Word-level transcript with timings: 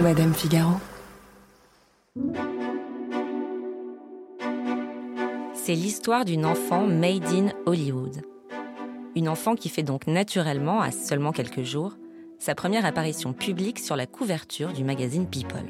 Madame 0.00 0.32
Figaro. 0.32 0.72
C'est 5.52 5.74
l'histoire 5.74 6.24
d'une 6.24 6.46
enfant 6.46 6.86
made 6.86 7.26
in 7.26 7.48
Hollywood. 7.66 8.22
Une 9.14 9.28
enfant 9.28 9.56
qui 9.56 9.68
fait 9.68 9.82
donc 9.82 10.06
naturellement, 10.06 10.80
à 10.80 10.90
seulement 10.90 11.32
quelques 11.32 11.64
jours, 11.64 11.98
sa 12.38 12.54
première 12.54 12.86
apparition 12.86 13.34
publique 13.34 13.78
sur 13.78 13.94
la 13.94 14.06
couverture 14.06 14.72
du 14.72 14.84
magazine 14.84 15.26
People. 15.26 15.68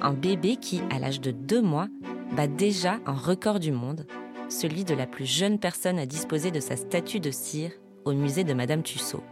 Un 0.00 0.14
bébé 0.14 0.56
qui, 0.56 0.80
à 0.90 0.98
l'âge 0.98 1.20
de 1.20 1.30
deux 1.30 1.60
mois, 1.60 1.88
bat 2.34 2.46
déjà 2.46 2.98
un 3.04 3.14
record 3.14 3.60
du 3.60 3.72
monde, 3.72 4.06
celui 4.48 4.84
de 4.84 4.94
la 4.94 5.06
plus 5.06 5.26
jeune 5.26 5.58
personne 5.58 5.98
à 5.98 6.06
disposer 6.06 6.50
de 6.50 6.60
sa 6.60 6.76
statue 6.76 7.20
de 7.20 7.30
cire 7.30 7.72
au 8.06 8.12
musée 8.14 8.44
de 8.44 8.54
Madame 8.54 8.82
Tussaud. 8.82 9.22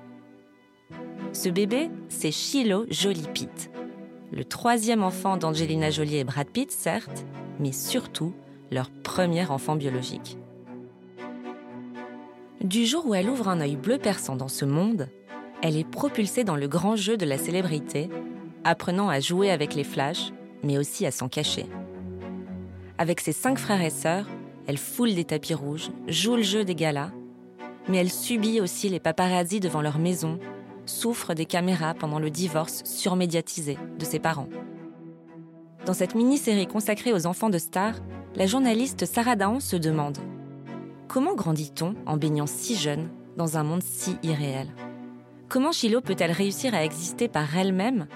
Ce 1.33 1.49
bébé, 1.49 1.91
c'est 2.09 2.31
Shiloh 2.31 2.85
Jolie 2.91 3.29
le 4.33 4.45
troisième 4.45 5.03
enfant 5.03 5.37
d'Angelina 5.37 5.91
Jolie 5.91 6.17
et 6.17 6.25
Brad 6.25 6.49
Pitt, 6.49 6.71
certes, 6.71 7.25
mais 7.59 7.73
surtout 7.73 8.35
leur 8.71 8.91
premier 8.91 9.47
enfant 9.47 9.77
biologique. 9.77 10.39
Du 12.63 12.85
jour 12.87 13.07
où 13.07 13.15
elle 13.15 13.29
ouvre 13.29 13.49
un 13.49 13.61
œil 13.61 13.77
bleu 13.77 13.99
perçant 13.99 14.37
dans 14.37 14.49
ce 14.49 14.65
monde, 14.65 15.09
elle 15.63 15.77
est 15.77 15.89
propulsée 15.89 16.45
dans 16.45 16.57
le 16.57 16.69
grand 16.69 16.97
jeu 16.97 17.17
de 17.17 17.25
la 17.25 17.39
célébrité, 17.39 18.09
apprenant 18.65 19.09
à 19.09 19.21
jouer 19.21 19.51
avec 19.51 19.75
les 19.75 19.85
flashs, 19.85 20.33
mais 20.63 20.79
aussi 20.79 21.07
à 21.07 21.11
s'en 21.11 21.29
cacher. 21.29 21.67
Avec 22.99 23.21
ses 23.21 23.33
cinq 23.33 23.59
frères 23.59 23.83
et 23.83 23.91
sœurs, 23.91 24.27
elle 24.67 24.79
foule 24.79 25.15
des 25.15 25.25
tapis 25.25 25.55
rouges, 25.55 25.91
joue 26.09 26.37
le 26.37 26.43
jeu 26.43 26.65
des 26.65 26.75
galas, 26.75 27.13
mais 27.89 27.99
elle 27.99 28.11
subit 28.11 28.61
aussi 28.61 28.89
les 28.89 29.01
paparazzis 29.01 29.61
devant 29.61 29.81
leur 29.81 29.99
maison, 29.99 30.39
souffre 30.87 31.35
des 31.35 31.47
caméras 31.47 31.95
pendant 31.95 32.19
le 32.19 32.31
divorce 32.31 32.83
surmédiatisé 32.85 33.79
de 33.99 34.05
ses 34.05 34.19
parents. 34.19 34.49
Dans 35.85 35.95
cette 35.95 36.15
mini-série 36.15 36.67
consacrée 36.67 37.13
aux 37.13 37.27
enfants 37.27 37.51
de 37.51 37.59
stars, 37.59 37.97
la 38.35 38.47
journaliste 38.47 39.07
Sarah 39.07 39.37
Daon 39.37 39.61
se 39.61 39.77
demande 39.77 40.19
Comment 41.09 41.35
grandit-on 41.35 41.95
en 42.07 42.17
baignant 42.17 42.47
si 42.47 42.75
jeune 42.75 43.09
dans 43.37 43.57
un 43.57 43.63
monde 43.63 43.83
si 43.83 44.17
irréel? 44.23 44.69
Comment 45.49 45.71
Shiloh 45.71 46.01
peut-elle 46.01 46.33
réussir 46.33 46.75
à 46.75 46.85
exister 46.85 47.29
par 47.29 47.57
elle-même 47.57 48.09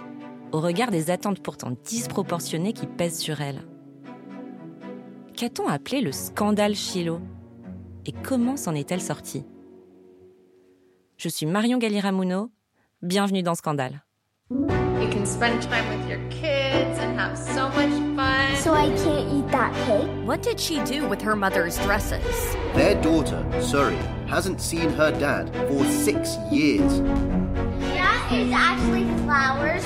au 0.53 0.61
regard 0.61 0.91
des 0.91 1.11
attentes 1.11 1.41
pourtant 1.41 1.77
disproportionnées 1.85 2.73
qui 2.73 2.87
pèsent 2.87 3.21
sur 3.21 3.41
elle? 3.41 3.63
Qu'a-t-on 5.37 5.69
appelé 5.69 6.01
le 6.01 6.11
scandale 6.11 6.75
Shiloh? 6.75 7.21
Et 8.05 8.13
comment 8.13 8.57
s'en 8.57 8.75
est-elle 8.75 9.01
sortie? 9.01 9.45
Je 11.17 11.29
suis 11.29 11.47
Marion 11.47 11.79
Galiramuno, 11.79 12.51
bienvenue 13.03 13.43
dans 13.43 13.55
Scandale. 13.55 14.03
You 14.51 15.09
can 15.11 15.25
spend 15.25 15.63
time 15.63 15.89
with 15.89 16.09
your 16.09 16.19
kids 16.29 16.99
and 16.99 17.19
have 17.19 17.39
so 17.39 17.69
much 17.71 17.91
fun. 18.17 18.57
So 18.57 18.75
I 18.75 18.89
can't 18.89 19.33
eat 19.33 19.51
that 19.53 19.73
cake? 19.87 20.09
What 20.27 20.43
did 20.43 20.61
she 20.61 20.81
do 20.85 21.09
with 21.09 21.23
her 21.23 21.35
mother's 21.35 21.79
dresses? 21.79 22.23
Their 22.75 23.01
daughter, 23.01 23.45
Surrey, 23.63 23.97
hasn't 24.27 24.61
seen 24.61 24.91
her 24.91 25.11
dad 25.13 25.51
for 25.69 25.85
six 25.87 26.37
years. 26.51 27.01
That 27.01 28.31
is 28.33 28.53
actually 28.53 29.05
flowers, 29.25 29.85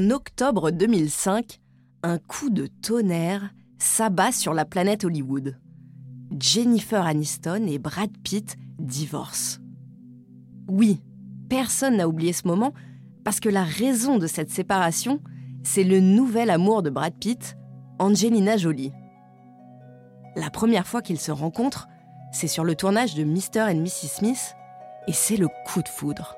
En 0.00 0.08
octobre 0.08 0.70
2005, 0.70 1.60
un 2.04 2.16
coup 2.16 2.48
de 2.48 2.66
tonnerre 2.66 3.50
s'abat 3.78 4.32
sur 4.32 4.54
la 4.54 4.64
planète 4.64 5.04
Hollywood. 5.04 5.58
Jennifer 6.38 7.04
Aniston 7.04 7.66
et 7.66 7.78
Brad 7.78 8.10
Pitt 8.24 8.56
divorcent. 8.78 9.60
Oui, 10.68 11.02
personne 11.50 11.98
n'a 11.98 12.08
oublié 12.08 12.32
ce 12.32 12.48
moment 12.48 12.72
parce 13.24 13.40
que 13.40 13.50
la 13.50 13.62
raison 13.62 14.16
de 14.16 14.26
cette 14.26 14.48
séparation, 14.48 15.20
c'est 15.64 15.84
le 15.84 16.00
nouvel 16.00 16.48
amour 16.48 16.82
de 16.82 16.88
Brad 16.88 17.12
Pitt, 17.12 17.58
Angelina 17.98 18.56
Jolie. 18.56 18.92
La 20.34 20.48
première 20.48 20.86
fois 20.86 21.02
qu'ils 21.02 21.20
se 21.20 21.30
rencontrent, 21.30 21.88
c'est 22.32 22.48
sur 22.48 22.64
le 22.64 22.74
tournage 22.74 23.14
de 23.16 23.24
Mr. 23.24 23.68
and 23.68 23.82
Mrs. 23.82 24.08
Smith 24.08 24.54
et 25.08 25.12
c'est 25.12 25.36
le 25.36 25.48
coup 25.66 25.82
de 25.82 25.88
foudre. 25.88 26.36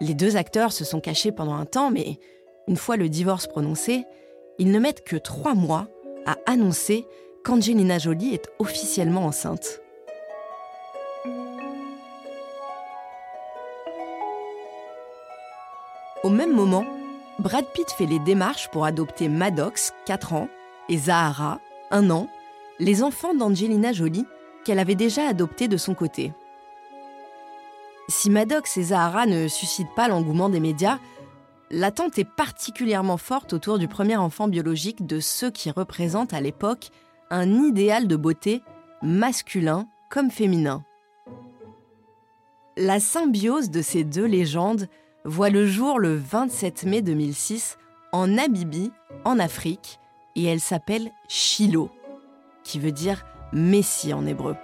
Les 0.00 0.14
deux 0.14 0.38
acteurs 0.38 0.72
se 0.72 0.86
sont 0.86 1.00
cachés 1.00 1.32
pendant 1.32 1.56
un 1.56 1.66
temps, 1.66 1.90
mais 1.90 2.18
une 2.68 2.76
fois 2.76 2.96
le 2.96 3.08
divorce 3.08 3.46
prononcé, 3.46 4.04
ils 4.58 4.70
ne 4.70 4.78
mettent 4.78 5.02
que 5.02 5.16
trois 5.16 5.54
mois 5.54 5.88
à 6.26 6.36
annoncer 6.46 7.06
qu'Angelina 7.42 7.98
Jolie 7.98 8.34
est 8.34 8.48
officiellement 8.58 9.24
enceinte. 9.24 9.80
Au 16.22 16.30
même 16.30 16.52
moment, 16.52 16.84
Brad 17.38 17.64
Pitt 17.72 17.90
fait 17.92 18.06
les 18.06 18.18
démarches 18.18 18.68
pour 18.68 18.84
adopter 18.84 19.28
Maddox, 19.28 19.92
4 20.04 20.34
ans, 20.34 20.48
et 20.90 20.98
Zahara, 20.98 21.60
1 21.90 22.10
an, 22.10 22.28
les 22.78 23.02
enfants 23.02 23.34
d'Angelina 23.34 23.92
Jolie 23.92 24.26
qu'elle 24.64 24.78
avait 24.78 24.94
déjà 24.94 25.26
adoptés 25.26 25.68
de 25.68 25.76
son 25.76 25.94
côté. 25.94 26.32
Si 28.08 28.30
Maddox 28.30 28.76
et 28.76 28.82
Zahara 28.84 29.26
ne 29.26 29.48
suscitent 29.48 29.94
pas 29.94 30.08
l'engouement 30.08 30.48
des 30.48 30.60
médias, 30.60 30.98
l'attente 31.70 32.18
est 32.18 32.28
particulièrement 32.28 33.16
forte 33.16 33.52
autour 33.52 33.78
du 33.78 33.88
premier 33.88 34.16
enfant 34.16 34.48
biologique 34.48 35.06
de 35.06 35.20
ceux 35.20 35.50
qui 35.50 35.70
représentent 35.70 36.34
à 36.34 36.40
l'époque 36.40 36.88
un 37.30 37.62
idéal 37.64 38.06
de 38.06 38.16
beauté 38.16 38.62
masculin 39.02 39.86
comme 40.08 40.30
féminin. 40.30 40.84
La 42.76 43.00
symbiose 43.00 43.70
de 43.70 43.82
ces 43.82 44.04
deux 44.04 44.24
légendes 44.24 44.88
voit 45.24 45.50
le 45.50 45.66
jour 45.66 45.98
le 45.98 46.14
27 46.16 46.84
mai 46.84 47.02
2006 47.02 47.76
en 48.12 48.28
Namibie, 48.28 48.92
en 49.24 49.38
Afrique, 49.38 49.98
et 50.36 50.44
elle 50.44 50.60
s'appelle 50.60 51.10
Shiloh, 51.28 51.90
qui 52.62 52.78
veut 52.78 52.92
dire 52.92 53.26
Messie 53.52 54.14
en 54.14 54.26
hébreu. 54.26 54.56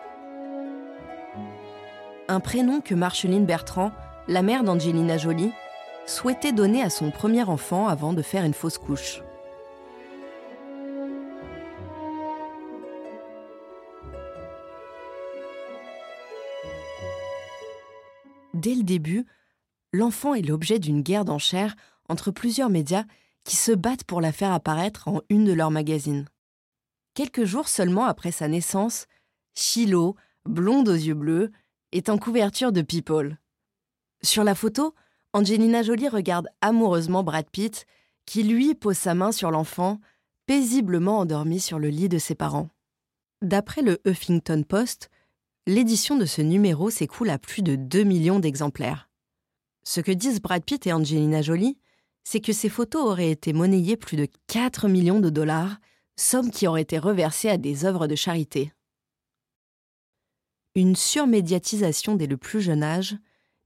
Un 2.29 2.41
prénom 2.41 2.81
que 2.81 2.95
Marceline 2.95 3.45
Bertrand, 3.45 3.93
la 4.29 4.43
mère 4.43 4.65
d'Angelina 4.65 5.19
Jolie, 5.19 5.53
souhaitait 6.07 6.53
donner 6.53 6.83
à 6.83 6.91
son 6.91 7.11
premier 7.11 7.43
enfant 7.45 7.89
avant 7.89 8.13
de 8.13 8.23
faire 8.23 8.45
une 8.45 8.55
fausse 8.55 8.79
couche. 8.79 9.23
Dès 18.53 18.75
le 18.75 18.83
début, 18.83 19.27
l'enfant 19.93 20.35
est 20.35 20.43
l'objet 20.43 20.79
d'une 20.79 21.03
guerre 21.03 21.25
d'enchères 21.25 21.75
entre 22.09 22.31
plusieurs 22.31 22.71
médias 22.71 23.05
qui 23.45 23.57
se 23.57 23.73
battent 23.73 24.05
pour 24.05 24.21
la 24.21 24.33
faire 24.33 24.53
apparaître 24.53 25.09
en 25.09 25.21
une 25.29 25.45
de 25.45 25.53
leurs 25.53 25.71
magazines. 25.71 26.27
Quelques 27.15 27.45
jours 27.45 27.69
seulement 27.69 28.05
après 28.05 28.31
sa 28.31 28.49
naissance, 28.49 29.07
Shiloh, 29.55 30.17
blonde 30.47 30.89
aux 30.89 30.95
yeux 30.95 31.15
bleus, 31.15 31.51
est 31.93 32.09
en 32.09 32.19
couverture 32.19 32.73
de 32.73 32.83
People. 32.83 33.39
Sur 34.23 34.45
la 34.45 34.55
photo, 34.55 34.95
Angelina 35.35 35.83
Jolie 35.83 36.09
regarde 36.09 36.47
amoureusement 36.61 37.25
Brad 37.25 37.51
Pitt, 37.51 37.87
qui 38.25 38.45
lui 38.45 38.77
pose 38.77 38.97
sa 38.97 39.15
main 39.15 39.33
sur 39.33 39.51
l'enfant, 39.51 40.01
paisiblement 40.47 41.19
endormi 41.19 41.59
sur 41.59 41.81
le 41.81 41.89
lit 41.89 42.09
de 42.09 42.19
ses 42.19 42.37
parents. 42.37 42.71
D'après 43.43 43.83
le 43.83 44.01
Huffington 44.07 44.63
Post, 44.63 45.11
l'édition 45.67 46.17
de 46.17 46.25
ce 46.25 46.41
numéro 46.41 46.89
s'écoule 46.89 47.31
à 47.31 47.39
plus 47.41 47.63
de 47.63 47.75
2 47.75 48.05
millions 48.05 48.39
d'exemplaires. 48.39 49.11
Ce 49.83 50.01
que 50.01 50.13
disent 50.13 50.41
Brad 50.41 50.63
Pitt 50.63 50.87
et 50.87 50.93
Angelina 50.93 51.43
Jolie, 51.43 51.79
c'est 52.23 52.41
que 52.41 52.53
ces 52.53 52.69
photos 52.69 53.03
auraient 53.03 53.33
été 53.33 53.53
monnayées 53.53 53.97
plus 53.97 54.17
de 54.17 54.29
4 54.47 54.87
millions 54.87 55.19
de 55.19 55.31
dollars, 55.31 55.79
somme 56.15 56.53
qui 56.53 56.69
aurait 56.69 56.83
été 56.83 56.97
reversée 56.97 57.49
à 57.49 57.59
des 57.59 57.85
œuvres 57.85 58.07
de 58.07 58.15
charité. 58.15 58.73
Une 60.77 60.95
surmédiatisation 60.95 62.15
dès 62.15 62.29
le 62.29 62.37
plus 62.37 62.61
jeune 62.61 62.85
âge, 62.85 63.17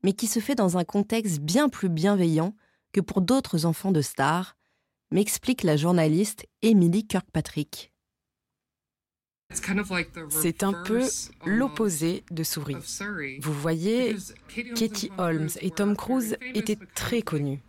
mais 0.09 0.15
qui 0.15 0.27
se 0.27 0.41
fait 0.41 0.55
dans 0.55 0.79
un 0.79 0.85
contexte 0.85 1.39
bien 1.39 1.69
plus 1.69 1.91
bienveillant 1.91 2.55
que 2.95 3.01
pour 3.03 3.21
d'autres 3.21 3.67
enfants 3.67 3.93
de 3.93 4.01
stars, 4.01 4.57
m'explique 5.11 5.65
la 5.65 5.77
journaliste 5.77 6.47
Emily 6.63 7.07
Kirkpatrick. 7.07 7.93
C'est 10.31 10.63
un 10.63 10.73
peu 10.73 11.03
l'opposé 11.45 12.25
de 12.31 12.43
Souris. 12.43 12.79
Vous 13.43 13.53
voyez, 13.53 14.17
Katie 14.75 15.11
Holmes 15.19 15.51
et 15.61 15.71
Tom 15.73 15.95
Cruise 15.95 16.39
étaient 16.55 16.79
très 16.95 17.21
connus, 17.21 17.61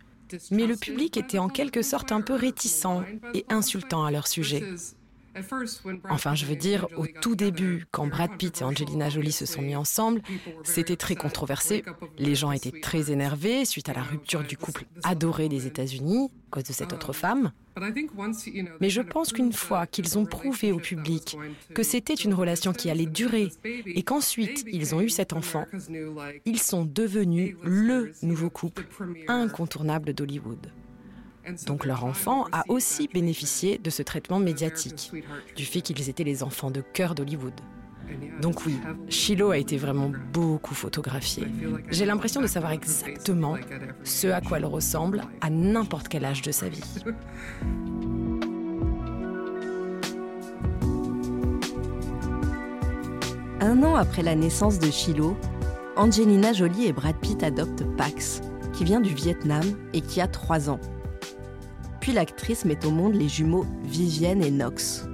mais 0.50 0.66
le 0.66 0.76
public 0.76 1.18
était 1.18 1.38
en 1.38 1.50
quelque 1.50 1.82
sorte 1.82 2.10
un 2.10 2.22
peu 2.22 2.32
réticent 2.32 3.02
et 3.34 3.44
insultant 3.50 4.06
à 4.06 4.10
leur 4.10 4.26
sujet. 4.26 4.64
Enfin, 6.08 6.34
je 6.34 6.46
veux 6.46 6.56
dire, 6.56 6.86
au 6.96 7.06
tout 7.06 7.36
début, 7.36 7.86
quand 7.90 8.06
Brad 8.06 8.36
Pitt 8.36 8.60
et 8.60 8.64
Angelina 8.64 9.08
Jolie 9.10 9.32
se 9.32 9.46
sont 9.46 9.62
mis 9.62 9.76
ensemble, 9.76 10.22
c'était 10.64 10.96
très 10.96 11.14
controversé. 11.14 11.84
Les 12.18 12.34
gens 12.34 12.52
étaient 12.52 12.80
très 12.80 13.10
énervés 13.10 13.64
suite 13.64 13.88
à 13.88 13.92
la 13.92 14.02
rupture 14.02 14.42
du 14.42 14.56
couple 14.56 14.84
adoré 15.02 15.48
des 15.48 15.66
États-Unis 15.66 16.30
à 16.50 16.54
cause 16.56 16.64
de 16.64 16.72
cette 16.72 16.92
autre 16.92 17.12
femme. 17.12 17.52
Mais 18.80 18.90
je 18.90 19.00
pense 19.00 19.32
qu'une 19.32 19.52
fois 19.52 19.86
qu'ils 19.86 20.18
ont 20.18 20.26
prouvé 20.26 20.72
au 20.72 20.78
public 20.78 21.36
que 21.74 21.82
c'était 21.82 22.14
une 22.14 22.34
relation 22.34 22.72
qui 22.72 22.90
allait 22.90 23.06
durer 23.06 23.52
et 23.64 24.02
qu'ensuite 24.02 24.64
ils 24.66 24.94
ont 24.94 25.00
eu 25.00 25.08
cet 25.08 25.32
enfant, 25.32 25.66
ils 26.44 26.60
sont 26.60 26.84
devenus 26.84 27.56
le 27.62 28.12
nouveau 28.22 28.50
couple 28.50 28.86
incontournable 29.28 30.12
d'Hollywood. 30.12 30.70
Donc 31.66 31.86
leur 31.86 32.04
enfant 32.04 32.46
a 32.52 32.64
aussi 32.68 33.08
bénéficié 33.12 33.78
de 33.78 33.90
ce 33.90 34.02
traitement 34.02 34.38
médiatique, 34.38 35.12
du 35.56 35.64
fait 35.64 35.80
qu'ils 35.80 36.08
étaient 36.08 36.24
les 36.24 36.42
enfants 36.42 36.70
de 36.70 36.80
cœur 36.80 37.14
d'Hollywood. 37.14 37.54
Donc 38.40 38.66
oui, 38.66 38.78
Shiloh 39.08 39.50
a 39.50 39.58
été 39.58 39.76
vraiment 39.76 40.10
beaucoup 40.32 40.74
photographié. 40.74 41.46
J'ai 41.90 42.06
l'impression 42.06 42.40
de 42.40 42.46
savoir 42.46 42.72
exactement 42.72 43.56
ce 44.02 44.26
à 44.28 44.40
quoi 44.40 44.58
elle 44.58 44.66
ressemble 44.66 45.22
à 45.40 45.50
n'importe 45.50 46.08
quel 46.08 46.24
âge 46.24 46.42
de 46.42 46.50
sa 46.50 46.68
vie. 46.68 46.82
Un 53.60 53.82
an 53.82 53.94
après 53.94 54.22
la 54.22 54.34
naissance 54.34 54.78
de 54.78 54.90
Shiloh, 54.90 55.36
Angelina 55.96 56.52
Jolie 56.52 56.86
et 56.86 56.92
Brad 56.92 57.16
Pitt 57.16 57.42
adoptent 57.42 57.84
Pax, 57.96 58.40
qui 58.72 58.84
vient 58.84 59.00
du 59.00 59.14
Vietnam 59.14 59.64
et 59.92 60.00
qui 60.00 60.20
a 60.20 60.26
3 60.26 60.70
ans. 60.70 60.80
Puis 62.00 62.12
l'actrice 62.12 62.64
met 62.64 62.84
au 62.86 62.90
monde 62.90 63.14
les 63.14 63.28
jumeaux 63.28 63.66
Vivienne 63.84 64.42
et 64.42 64.50
Knox. 64.50 65.06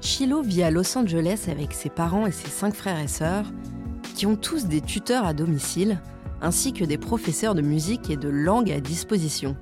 Shiloh 0.00 0.42
vit 0.42 0.64
à 0.64 0.70
Los 0.70 0.98
Angeles 0.98 1.46
avec 1.48 1.72
ses 1.72 1.88
parents 1.88 2.26
et 2.26 2.32
ses 2.32 2.48
cinq 2.48 2.74
frères 2.74 2.98
et 2.98 3.08
sœurs, 3.08 3.46
qui 4.16 4.26
ont 4.26 4.36
tous 4.36 4.66
des 4.66 4.80
tuteurs 4.80 5.24
à 5.24 5.32
domicile, 5.32 6.00
ainsi 6.40 6.72
que 6.72 6.84
des 6.84 6.98
professeurs 6.98 7.54
de 7.54 7.62
musique 7.62 8.10
et 8.10 8.16
de 8.16 8.28
langue 8.28 8.72
à 8.72 8.80
disposition. 8.80 9.56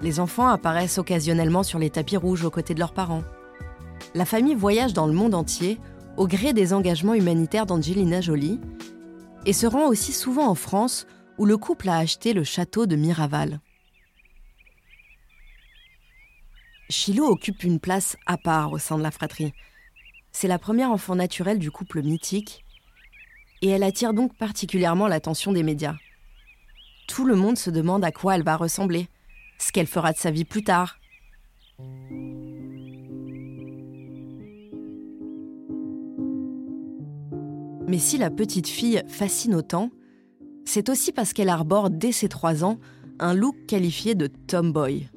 Les 0.00 0.20
enfants 0.20 0.46
apparaissent 0.46 0.98
occasionnellement 0.98 1.64
sur 1.64 1.80
les 1.80 1.90
tapis 1.90 2.16
rouges 2.16 2.44
aux 2.44 2.50
côtés 2.50 2.74
de 2.74 2.78
leurs 2.78 2.92
parents. 2.92 3.24
La 4.14 4.24
famille 4.24 4.54
voyage 4.54 4.92
dans 4.92 5.08
le 5.08 5.12
monde 5.12 5.34
entier 5.34 5.80
au 6.16 6.28
gré 6.28 6.52
des 6.52 6.72
engagements 6.72 7.14
humanitaires 7.14 7.66
d'Angelina 7.66 8.20
Jolie 8.20 8.60
et 9.44 9.52
se 9.52 9.66
rend 9.66 9.88
aussi 9.88 10.12
souvent 10.12 10.46
en 10.46 10.54
France 10.54 11.06
où 11.36 11.46
le 11.46 11.56
couple 11.56 11.88
a 11.88 11.98
acheté 11.98 12.32
le 12.32 12.44
château 12.44 12.86
de 12.86 12.94
Miraval. 12.94 13.60
Shiloh 16.90 17.26
occupe 17.26 17.64
une 17.64 17.80
place 17.80 18.16
à 18.24 18.38
part 18.38 18.72
au 18.72 18.78
sein 18.78 18.96
de 18.96 19.02
la 19.02 19.10
fratrie. 19.10 19.52
C'est 20.32 20.48
la 20.48 20.58
première 20.58 20.90
enfant 20.90 21.16
naturelle 21.16 21.58
du 21.58 21.70
couple 21.70 22.02
mythique 22.02 22.64
et 23.60 23.68
elle 23.68 23.82
attire 23.82 24.14
donc 24.14 24.34
particulièrement 24.36 25.06
l'attention 25.06 25.52
des 25.52 25.62
médias. 25.62 25.96
Tout 27.06 27.26
le 27.26 27.36
monde 27.36 27.58
se 27.58 27.68
demande 27.68 28.04
à 28.04 28.12
quoi 28.12 28.36
elle 28.36 28.42
va 28.42 28.56
ressembler, 28.56 29.08
ce 29.58 29.70
qu'elle 29.70 29.86
fera 29.86 30.12
de 30.12 30.18
sa 30.18 30.30
vie 30.30 30.46
plus 30.46 30.64
tard. 30.64 30.98
Mais 37.86 37.98
si 37.98 38.16
la 38.16 38.30
petite 38.30 38.68
fille 38.68 39.02
fascine 39.08 39.54
autant, 39.54 39.90
c'est 40.64 40.88
aussi 40.88 41.12
parce 41.12 41.34
qu'elle 41.34 41.48
arbore 41.48 41.90
dès 41.90 42.12
ses 42.12 42.28
trois 42.28 42.64
ans 42.64 42.78
un 43.18 43.34
look 43.34 43.56
qualifié 43.66 44.14
de 44.14 44.26
tomboy. 44.26 45.08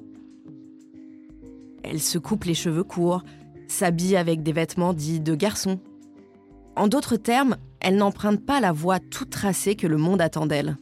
Elle 1.83 2.01
se 2.01 2.17
coupe 2.17 2.43
les 2.43 2.53
cheveux 2.53 2.83
courts, 2.83 3.23
s'habille 3.67 4.15
avec 4.15 4.43
des 4.43 4.51
vêtements 4.51 4.93
dits 4.93 5.19
de 5.19 5.35
garçon. 5.35 5.79
En 6.75 6.87
d'autres 6.87 7.17
termes, 7.17 7.57
elle 7.79 7.95
n'emprunte 7.95 8.45
pas 8.45 8.59
la 8.59 8.71
voie 8.71 8.99
toute 8.99 9.31
tracée 9.31 9.75
que 9.75 9.87
le 9.87 9.97
monde 9.97 10.21
attend 10.21 10.45
d'elle. 10.45 10.77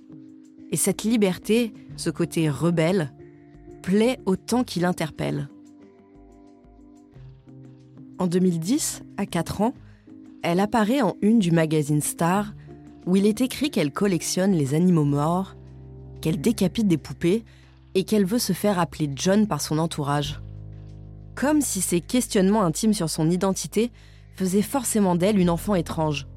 Et 0.72 0.78
cette 0.78 1.04
liberté, 1.04 1.74
ce 1.96 2.10
côté 2.10 2.50
rebelle, 2.50 3.14
plaît 3.82 4.20
autant 4.26 4.64
qu'il 4.64 4.86
interpelle. 4.86 5.50
En 8.20 8.28
2010, 8.28 9.02
à 9.18 9.26
4 9.26 9.62
ans, 9.62 9.74
elle 10.44 10.60
apparaît 10.60 11.02
en 11.02 11.16
une 11.22 11.40
du 11.40 11.52
magazine 11.52 12.02
Star, 12.02 12.54
où 13.06 13.16
il 13.16 13.26
est 13.26 13.42
écrit 13.42 13.72
qu'elle 13.72 13.92
collectionne 13.92 14.52
les 14.52 14.74
animaux 14.74 15.06
morts, 15.06 15.56
qu'elle 16.22 16.42
décapite 16.42 16.88
des 16.88 16.98
poupées 16.98 17.46
et 17.96 18.04
qu'elle 18.04 18.26
veut 18.26 18.40
se 18.40 18.54
faire 18.54 18.78
appeler 18.78 19.10
John 19.16 19.48
par 19.48 19.62
son 19.62 19.80
entourage 19.80 20.42
comme 21.40 21.62
si 21.62 21.80
ses 21.80 22.02
questionnements 22.02 22.64
intimes 22.64 22.94
sur 22.94 23.10
son 23.10 23.32
identité 23.32 23.94
faisaient 24.36 24.62
forcément 24.62 25.16
d'elle 25.16 25.40
une 25.40 25.50
enfant 25.50 25.74
étrange. 25.74 26.28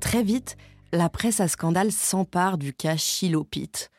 Très 0.00 0.22
vite, 0.22 0.56
la 0.92 1.10
presse 1.10 1.40
à 1.40 1.48
scandale 1.48 1.92
s'empare 1.92 2.56
du 2.56 2.72
cas 2.72 2.96
Shiloh 2.96 3.44
Pitt. 3.44 3.90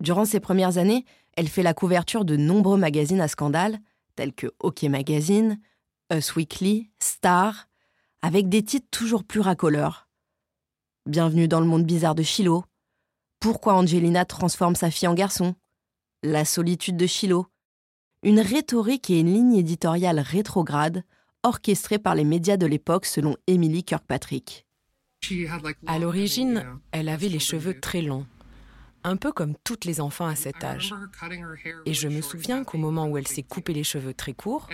Durant 0.00 0.24
ses 0.24 0.38
premières 0.38 0.78
années, 0.78 1.04
elle 1.36 1.48
fait 1.48 1.64
la 1.64 1.74
couverture 1.74 2.24
de 2.24 2.36
nombreux 2.36 2.78
magazines 2.78 3.20
à 3.20 3.26
scandale, 3.26 3.80
tels 4.14 4.34
que 4.34 4.46
OK 4.60 4.84
Magazine, 4.84 5.58
Us 6.12 6.36
Weekly, 6.36 6.92
Star, 7.00 7.66
avec 8.22 8.48
des 8.48 8.62
titres 8.62 8.88
toujours 8.92 9.24
plus 9.24 9.40
racoleurs. 9.40 10.08
Bienvenue 11.06 11.48
dans 11.48 11.60
le 11.60 11.66
monde 11.66 11.84
bizarre 11.84 12.14
de 12.14 12.22
Shiloh, 12.22 12.62
pourquoi 13.40 13.74
Angelina 13.74 14.24
transforme 14.24 14.74
sa 14.74 14.90
fille 14.90 15.08
en 15.08 15.14
garçon? 15.14 15.54
La 16.22 16.44
solitude 16.44 16.96
de 16.96 17.06
Shiloh. 17.06 17.46
Une 18.24 18.40
rhétorique 18.40 19.10
et 19.10 19.20
une 19.20 19.32
ligne 19.32 19.54
éditoriale 19.54 20.18
rétrograde, 20.18 21.04
orchestrée 21.44 22.00
par 22.00 22.16
les 22.16 22.24
médias 22.24 22.56
de 22.56 22.66
l'époque 22.66 23.06
selon 23.06 23.36
Emily 23.46 23.84
Kirkpatrick. 23.84 24.66
À 25.86 25.98
l'origine, 25.98 26.64
elle 26.90 27.08
avait 27.08 27.28
les 27.28 27.38
cheveux 27.38 27.78
très 27.78 28.02
longs, 28.02 28.26
un 29.04 29.16
peu 29.16 29.30
comme 29.30 29.54
toutes 29.62 29.84
les 29.84 30.00
enfants 30.00 30.26
à 30.26 30.34
cet 30.34 30.64
âge. 30.64 30.92
Et 31.86 31.94
je 31.94 32.08
me 32.08 32.20
souviens 32.20 32.64
qu'au 32.64 32.78
moment 32.78 33.06
où 33.06 33.18
elle 33.18 33.28
s'est 33.28 33.44
coupé 33.44 33.72
les 33.72 33.84
cheveux 33.84 34.14
très 34.14 34.32
courts, 34.32 34.68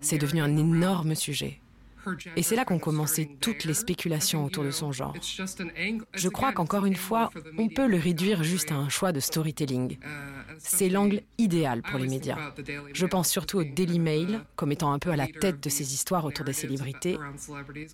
c'est 0.00 0.18
devenu 0.18 0.40
un 0.40 0.56
énorme 0.56 1.14
sujet. 1.14 1.60
Et 2.36 2.42
c'est 2.42 2.56
là 2.56 2.64
qu'ont 2.64 2.78
commencé 2.78 3.36
toutes 3.40 3.64
les 3.64 3.74
spéculations 3.74 4.44
autour 4.44 4.64
de 4.64 4.70
son 4.70 4.92
genre. 4.92 5.14
Je 6.14 6.28
crois 6.28 6.52
qu'encore 6.52 6.86
une 6.86 6.96
fois, 6.96 7.30
on 7.58 7.68
peut 7.68 7.86
le 7.86 7.98
réduire 7.98 8.42
juste 8.42 8.72
à 8.72 8.76
un 8.76 8.88
choix 8.88 9.12
de 9.12 9.20
storytelling. 9.20 9.98
C'est 10.58 10.88
l'angle 10.88 11.22
idéal 11.38 11.82
pour 11.82 11.98
les 11.98 12.08
médias. 12.08 12.52
Je 12.92 13.06
pense 13.06 13.28
surtout 13.28 13.58
au 13.58 13.64
Daily 13.64 13.98
Mail 13.98 14.40
comme 14.56 14.72
étant 14.72 14.92
un 14.92 14.98
peu 14.98 15.10
à 15.10 15.16
la 15.16 15.26
tête 15.26 15.62
de 15.62 15.68
ces 15.68 15.94
histoires 15.94 16.24
autour 16.24 16.44
des 16.44 16.52
célébrités. 16.52 17.18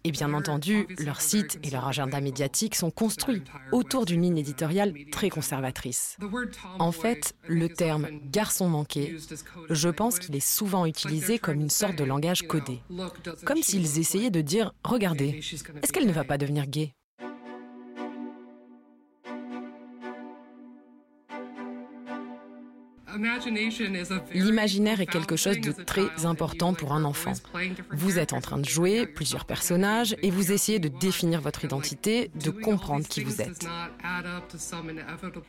Et 0.04 0.10
bien 0.10 0.32
entendu, 0.34 0.86
leur 0.98 1.20
site 1.20 1.58
et 1.62 1.70
leur 1.70 1.86
agenda 1.86 2.20
médiatique 2.20 2.74
sont 2.74 2.90
construits 2.90 3.43
autour 3.72 4.06
d'une 4.06 4.22
ligne 4.22 4.38
éditoriale 4.38 4.94
très 5.10 5.31
conservatrice. 5.31 6.17
En 6.79 6.93
fait, 6.93 7.34
le 7.46 7.69
terme 7.69 8.08
garçon 8.31 8.69
manqué, 8.69 9.17
je 9.69 9.88
pense 9.88 10.19
qu'il 10.19 10.34
est 10.36 10.40
souvent 10.40 10.86
utilisé 10.86 11.38
comme 11.38 11.60
une 11.60 11.70
sorte 11.70 11.96
de 11.96 12.05
langage 12.05 12.43
codé. 12.46 12.81
Comme 13.44 13.62
s'ils 13.62 13.98
essayaient 13.98 14.31
de 14.31 14.40
dire, 14.40 14.72
regardez, 14.84 15.40
est-ce 15.82 15.93
qu'elle 15.93 16.06
ne 16.06 16.12
va 16.12 16.24
pas 16.24 16.38
devenir 16.38 16.67
gay? 16.67 16.94
L'imaginaire 24.32 25.00
est 25.00 25.06
quelque 25.06 25.36
chose 25.36 25.60
de 25.60 25.72
très 25.72 26.24
important 26.24 26.74
pour 26.74 26.93
un 26.93 27.05
enfant. 27.05 27.32
Vous 27.93 28.19
êtes 28.19 28.32
en 28.32 28.40
train 28.40 28.58
de 28.58 28.64
jouer 28.64 29.06
plusieurs 29.06 29.44
personnages 29.44 30.17
et 30.22 30.31
vous 30.31 30.52
essayez 30.52 30.79
de 30.79 30.88
définir 30.88 31.40
votre 31.40 31.64
identité, 31.64 32.31
de 32.34 32.50
comprendre 32.50 33.06
qui 33.06 33.22
vous 33.22 33.40
êtes. 33.40 33.67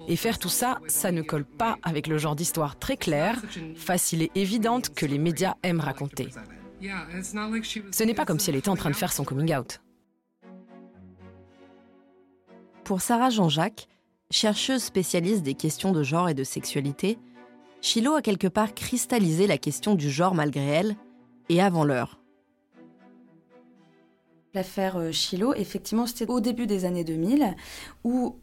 Et 0.07 0.15
faire 0.15 0.39
tout 0.39 0.49
ça, 0.49 0.79
ça 0.87 1.11
ne 1.11 1.21
colle 1.21 1.45
pas 1.45 1.77
avec 1.83 2.07
le 2.07 2.17
genre 2.17 2.35
d'histoire 2.35 2.77
très 2.77 2.97
claire, 2.97 3.41
facile 3.75 4.23
et 4.23 4.31
évidente 4.35 4.93
que 4.93 5.05
les 5.05 5.17
médias 5.17 5.55
aiment 5.63 5.81
raconter. 5.81 6.29
Ce 6.81 8.03
n'est 8.03 8.13
pas 8.13 8.25
comme 8.25 8.39
si 8.39 8.49
elle 8.49 8.55
était 8.55 8.69
en 8.69 8.75
train 8.75 8.89
de 8.89 8.95
faire 8.95 9.13
son 9.13 9.23
coming 9.23 9.55
out. 9.55 9.81
Pour 12.83 13.01
Sarah 13.01 13.29
Jean-Jacques, 13.29 13.87
chercheuse 14.31 14.83
spécialiste 14.83 15.43
des 15.43 15.53
questions 15.53 15.91
de 15.91 16.03
genre 16.03 16.29
et 16.29 16.33
de 16.33 16.43
sexualité, 16.43 17.19
Shiloh 17.81 18.13
a 18.13 18.21
quelque 18.21 18.47
part 18.47 18.75
cristallisé 18.75 19.47
la 19.47 19.57
question 19.57 19.95
du 19.95 20.11
genre 20.11 20.35
malgré 20.35 20.65
elle, 20.65 20.95
et 21.49 21.61
avant 21.61 21.83
l'heure. 21.83 22.19
L'affaire 24.53 24.97
euh, 24.97 25.11
Shiloh, 25.11 25.53
effectivement, 25.55 26.05
c'était 26.05 26.29
au 26.29 26.39
début 26.39 26.67
des 26.67 26.85
années 26.85 27.03
2000, 27.03 27.55
où, 28.03 28.37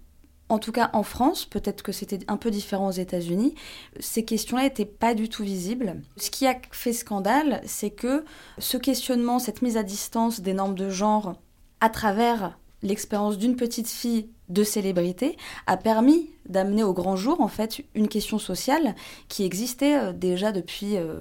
en 0.48 0.58
tout 0.58 0.72
cas 0.72 0.90
en 0.92 1.04
France, 1.04 1.44
peut-être 1.44 1.82
que 1.82 1.92
c'était 1.92 2.18
un 2.26 2.36
peu 2.36 2.50
différent 2.50 2.88
aux 2.88 2.92
États-Unis, 2.92 3.54
ces 4.00 4.24
questions-là 4.24 4.64
n'étaient 4.64 4.84
pas 4.84 5.14
du 5.14 5.28
tout 5.28 5.44
visibles. 5.44 6.02
Ce 6.16 6.30
qui 6.30 6.46
a 6.46 6.56
fait 6.72 6.92
scandale, 6.92 7.60
c'est 7.64 7.90
que 7.90 8.24
ce 8.58 8.76
questionnement, 8.76 9.38
cette 9.38 9.62
mise 9.62 9.76
à 9.76 9.82
distance 9.82 10.40
des 10.40 10.54
normes 10.54 10.74
de 10.74 10.90
genre 10.90 11.34
à 11.80 11.90
travers 11.90 12.58
l'expérience 12.82 13.38
d'une 13.38 13.56
petite 13.56 13.88
fille 13.88 14.30
de 14.48 14.62
célébrité 14.62 15.36
a 15.66 15.76
permis 15.76 16.30
d'amener 16.48 16.82
au 16.82 16.92
grand 16.92 17.16
jour 17.16 17.40
en 17.40 17.48
fait 17.48 17.84
une 17.94 18.08
question 18.08 18.38
sociale 18.38 18.94
qui 19.28 19.44
existait 19.44 19.98
euh, 19.98 20.12
déjà 20.12 20.52
depuis 20.52 20.96
euh, 20.96 21.20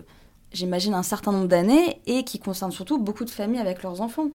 j'imagine 0.52 0.94
un 0.94 1.04
certain 1.04 1.32
nombre 1.32 1.48
d'années 1.48 2.02
et 2.06 2.24
qui 2.24 2.40
concerne 2.40 2.72
surtout 2.72 2.98
beaucoup 2.98 3.26
de 3.26 3.30
familles 3.30 3.60
avec 3.60 3.84
leurs 3.84 4.02
enfants. 4.02 4.30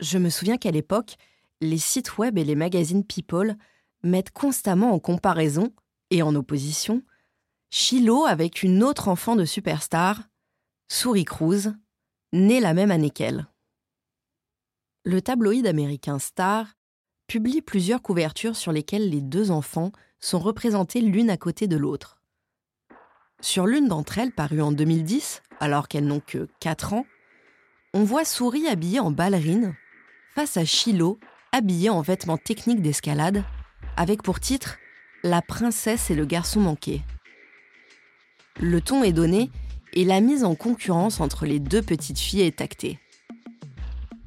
Je 0.00 0.18
me 0.18 0.30
souviens 0.30 0.56
qu'à 0.56 0.70
l'époque, 0.70 1.16
les 1.60 1.78
sites 1.78 2.18
web 2.18 2.38
et 2.38 2.44
les 2.44 2.56
magazines 2.56 3.04
People 3.04 3.56
mettent 4.02 4.32
constamment 4.32 4.92
en 4.92 4.98
comparaison 4.98 5.70
et 6.10 6.22
en 6.22 6.34
opposition 6.34 7.02
Shiloh 7.70 8.24
avec 8.24 8.62
une 8.62 8.84
autre 8.84 9.08
enfant 9.08 9.34
de 9.34 9.44
superstar, 9.44 10.22
Souris 10.88 11.24
Cruz, 11.24 11.74
née 12.32 12.60
la 12.60 12.72
même 12.72 12.92
année 12.92 13.10
qu'elle. 13.10 13.48
Le 15.06 15.20
tabloïd 15.20 15.66
américain 15.66 16.18
Star 16.18 16.66
publie 17.26 17.60
plusieurs 17.60 18.00
couvertures 18.00 18.56
sur 18.56 18.72
lesquelles 18.72 19.10
les 19.10 19.20
deux 19.20 19.50
enfants 19.50 19.92
sont 20.18 20.38
représentés 20.38 21.02
l'une 21.02 21.28
à 21.28 21.36
côté 21.36 21.66
de 21.66 21.76
l'autre. 21.76 22.22
Sur 23.42 23.66
l'une 23.66 23.86
d'entre 23.86 24.16
elles, 24.16 24.32
parue 24.32 24.62
en 24.62 24.72
2010, 24.72 25.42
alors 25.60 25.88
qu'elles 25.88 26.06
n'ont 26.06 26.22
que 26.26 26.48
4 26.60 26.94
ans, 26.94 27.04
on 27.92 28.02
voit 28.02 28.24
Souris 28.24 28.66
habillée 28.66 28.98
en 28.98 29.10
ballerine 29.10 29.74
face 30.34 30.56
à 30.56 30.64
Shiloh 30.64 31.18
habillée 31.52 31.90
en 31.90 32.00
vêtements 32.00 32.38
techniques 32.38 32.80
d'escalade, 32.80 33.44
avec 33.98 34.22
pour 34.22 34.40
titre 34.40 34.78
La 35.22 35.42
princesse 35.42 36.10
et 36.10 36.14
le 36.14 36.24
garçon 36.24 36.60
manqué. 36.60 37.02
Le 38.58 38.80
ton 38.80 39.04
est 39.04 39.12
donné 39.12 39.50
et 39.92 40.06
la 40.06 40.22
mise 40.22 40.44
en 40.44 40.54
concurrence 40.54 41.20
entre 41.20 41.44
les 41.44 41.60
deux 41.60 41.82
petites 41.82 42.18
filles 42.18 42.40
est 42.40 42.62
actée. 42.62 42.98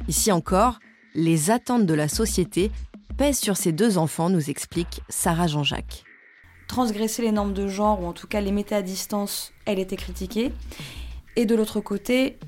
Ici 0.07 0.31
encore, 0.31 0.79
les 1.15 1.51
attentes 1.51 1.85
de 1.85 1.93
la 1.93 2.07
société 2.07 2.71
pèsent 3.17 3.39
sur 3.39 3.57
ces 3.57 3.71
deux 3.71 3.97
enfants, 3.97 4.29
nous 4.29 4.49
explique 4.49 5.01
Sarah 5.09 5.47
Jean-Jacques. 5.47 6.03
Transgresser 6.67 7.23
les 7.23 7.31
normes 7.31 7.53
de 7.53 7.67
genre, 7.67 8.01
ou 8.01 8.05
en 8.05 8.13
tout 8.13 8.27
cas 8.27 8.39
les 8.39 8.51
mettre 8.51 8.73
à 8.73 8.81
distance, 8.81 9.51
elle 9.65 9.79
était 9.79 9.97
critiquée. 9.97 10.53
Et 11.35 11.45
de 11.45 11.55
l'autre 11.55 11.81
côté, 11.81 12.39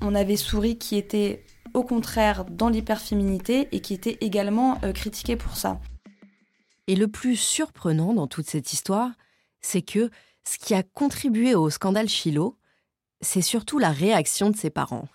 on 0.00 0.14
avait 0.14 0.36
Souris 0.36 0.78
qui 0.78 0.96
était 0.96 1.44
au 1.74 1.82
contraire 1.82 2.44
dans 2.44 2.68
l'hyperféminité 2.68 3.68
et 3.72 3.80
qui 3.80 3.94
était 3.94 4.18
également 4.20 4.78
euh, 4.84 4.92
critiquée 4.92 5.36
pour 5.36 5.56
ça. 5.56 5.80
Et 6.86 6.96
le 6.96 7.08
plus 7.08 7.36
surprenant 7.36 8.12
dans 8.12 8.26
toute 8.26 8.48
cette 8.48 8.72
histoire, 8.72 9.10
c'est 9.60 9.82
que 9.82 10.10
ce 10.44 10.58
qui 10.58 10.74
a 10.74 10.82
contribué 10.82 11.54
au 11.54 11.70
scandale 11.70 12.08
Chilo, 12.08 12.58
c'est 13.20 13.42
surtout 13.42 13.78
la 13.78 13.90
réaction 13.90 14.50
de 14.50 14.56
ses 14.56 14.70
parents. 14.70 15.08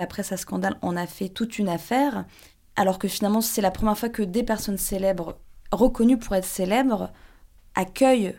La 0.00 0.06
presse 0.06 0.32
à 0.32 0.38
scandale 0.38 0.78
en 0.80 0.96
a 0.96 1.06
fait 1.06 1.28
toute 1.28 1.58
une 1.58 1.68
affaire, 1.68 2.24
alors 2.74 2.98
que 2.98 3.06
finalement 3.06 3.42
c'est 3.42 3.60
la 3.60 3.70
première 3.70 3.98
fois 3.98 4.08
que 4.08 4.22
des 4.22 4.42
personnes 4.42 4.78
célèbres, 4.78 5.36
reconnues 5.72 6.16
pour 6.16 6.34
être 6.34 6.46
célèbres, 6.46 7.10
accueillent 7.74 8.34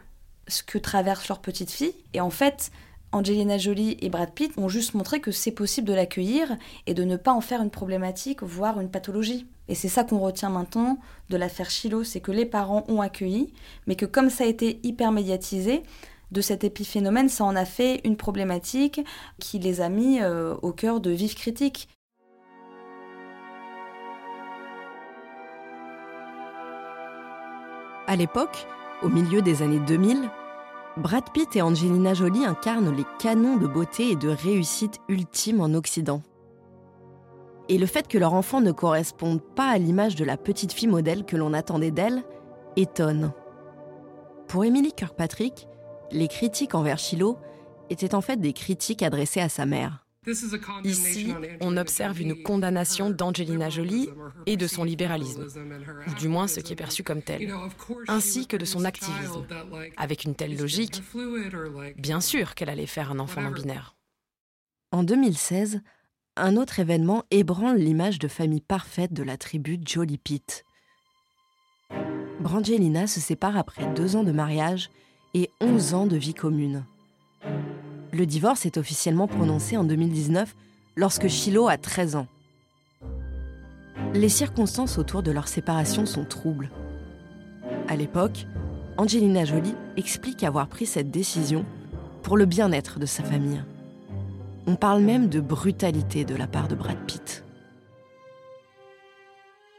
ce 0.48 0.64
que 0.64 0.80
traverse 0.80 1.28
leur 1.28 1.38
petite 1.38 1.70
fille. 1.70 1.94
Et 2.16 2.20
en 2.20 2.32
fait, 2.32 2.72
Angelina 3.12 3.60
Jolie 3.60 3.96
et 4.02 4.10
Brad 4.10 4.32
Pitt 4.32 4.58
ont 4.58 4.70
juste 4.70 4.96
montré 4.96 5.20
que 5.20 5.30
c'est 5.30 5.52
possible 5.52 5.88
de 5.88 5.94
l'accueillir 5.94 6.58
et 6.88 6.96
de 6.96 7.04
ne 7.04 7.16
pas 7.16 7.32
en 7.32 7.42
faire 7.42 7.62
une 7.62 7.70
problématique, 7.70 8.42
voire 8.42 8.80
une 8.80 8.90
pathologie. 8.90 9.46
Et 9.68 9.76
c'est 9.76 9.88
ça 9.88 10.04
qu'on 10.04 10.18
retient 10.18 10.50
maintenant 10.50 10.98
de 11.30 11.38
l'affaire 11.38 11.70
Chilo, 11.70 12.04
c'est 12.04 12.22
que 12.22 12.32
les 12.32 12.48
parents 12.48 12.86
ont 12.88 13.02
accueilli, 13.02 13.54
mais 13.86 13.96
que 13.96 14.08
comme 14.08 14.32
ça 14.32 14.46
a 14.46 14.48
été 14.48 14.80
hyper 14.82 15.12
médiatisé, 15.12 15.84
de 16.32 16.42
cet 16.42 16.64
épiphénomène, 16.64 17.30
ça 17.30 17.44
en 17.44 17.56
a 17.56 17.66
fait 17.66 18.02
une 18.04 18.18
problématique 18.18 19.02
qui 19.40 19.60
les 19.60 19.82
a 19.82 19.90
mis 19.90 20.22
euh, 20.22 20.56
au 20.62 20.72
cœur 20.72 21.02
de 21.02 21.12
vives 21.12 21.36
critiques. 21.36 21.90
À 28.08 28.16
l'époque, 28.16 28.68
au 29.04 29.10
milieu 29.10 29.42
des 29.42 29.62
années 29.62 29.80
2000, 29.80 30.30
Brad 30.98 31.30
Pitt 31.32 31.56
et 31.56 31.62
Angelina 31.62 32.14
Jolie 32.14 32.46
incarnent 32.46 32.94
les 32.96 33.06
canons 33.20 33.58
de 33.58 33.68
beauté 33.68 34.12
et 34.12 34.16
de 34.16 34.28
réussite 34.28 35.00
ultime 35.08 35.62
en 35.62 35.74
Occident. 35.74 36.22
Et 37.70 37.78
le 37.78 37.86
fait 37.86 38.10
que 38.10 38.18
leur 38.18 38.34
enfant 38.34 38.60
ne 38.60 38.74
corresponde 38.74 39.42
pas 39.42 39.70
à 39.70 39.78
l'image 39.78 40.16
de 40.16 40.26
la 40.26 40.36
petite 40.36 40.74
fille 40.74 40.90
modèle 40.90 41.24
que 41.24 41.38
l'on 41.38 41.54
attendait 41.54 41.92
d'elle 41.92 42.24
étonne. 42.76 43.32
Pour 44.50 44.66
Emily 44.66 44.92
Kirkpatrick, 44.92 45.70
les 46.12 46.28
critiques 46.28 46.76
envers 46.76 47.00
Shiloh 47.00 47.38
étaient 47.90 48.16
en 48.16 48.22
fait 48.22 48.38
des 48.38 48.54
critiques 48.54 49.04
adressées 49.04 49.42
à 49.42 49.50
sa 49.50 49.66
mère. 49.66 50.06
Ici, 50.84 51.34
on 51.62 51.78
observe 51.78 52.22
une 52.22 52.44
condamnation 52.44 53.10
d'Angelina 53.10 53.70
Jolie 53.70 54.08
et 54.46 54.56
de 54.56 54.68
son 54.68 54.84
libéralisme, 54.84 55.48
ou 56.08 56.14
du 56.14 56.28
moins 56.28 56.48
ce 56.48 56.60
qui 56.60 56.74
est 56.74 56.76
perçu 56.76 57.02
comme 57.04 57.24
tel, 57.24 57.52
ainsi 58.08 58.46
que 58.46 58.56
de 58.56 58.66
son 58.66 58.86
activisme. 58.86 59.48
Avec 59.98 60.24
une 60.26 60.36
telle 60.36 60.56
logique, 60.56 61.02
bien 61.98 62.22
sûr 62.22 62.54
qu'elle 62.54 62.70
allait 62.70 62.86
faire 62.86 63.12
un 63.12 63.18
enfant 63.18 63.42
non 63.42 63.50
binaire. 63.50 63.96
En 64.92 65.04
2016, 65.04 65.82
un 66.38 66.56
autre 66.56 66.80
événement 66.80 67.24
ébranle 67.32 67.78
l'image 67.78 68.20
de 68.20 68.28
famille 68.28 68.62
parfaite 68.62 69.14
de 69.14 69.24
la 69.24 69.38
tribu 69.38 69.80
Jolie 69.84 70.20
Pitt. 70.20 70.64
Brangelina 72.42 73.08
se 73.08 73.20
sépare 73.20 73.58
après 73.58 73.92
deux 73.94 74.16
ans 74.16 74.24
de 74.24 74.32
mariage 74.32 74.92
et 75.34 75.50
11 75.62 75.94
ans 75.94 76.08
de 76.08 76.18
vie 76.18 76.34
commune. 76.34 76.84
Le 78.12 78.26
divorce 78.26 78.66
est 78.66 78.78
officiellement 78.78 79.28
prononcé 79.28 79.78
en 79.78 79.84
2019 79.84 80.56
lorsque 80.96 81.28
Shiloh 81.28 81.68
a 81.68 81.78
13 81.78 82.16
ans. 82.16 82.28
Les 84.14 84.30
circonstances 84.30 84.98
autour 84.98 85.24
de 85.24 85.32
leur 85.32 85.48
séparation 85.48 86.06
sont 86.06 86.26
troubles. 86.26 86.70
À 87.88 87.96
l'époque, 87.96 88.46
Angelina 88.98 89.46
Jolie 89.46 89.76
explique 89.96 90.44
avoir 90.44 90.68
pris 90.68 90.86
cette 90.86 91.12
décision 91.12 91.66
pour 92.24 92.38
le 92.38 92.46
bien-être 92.46 93.00
de 93.00 93.06
sa 93.06 93.24
famille. 93.24 93.64
On 94.68 94.76
parle 94.76 95.02
même 95.02 95.30
de 95.30 95.40
brutalité 95.40 96.26
de 96.26 96.36
la 96.36 96.48
part 96.48 96.68
de 96.68 96.76
Brad 96.76 96.98
Pitt. 97.08 97.44